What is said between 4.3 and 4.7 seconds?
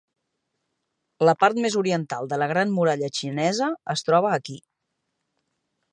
aquí.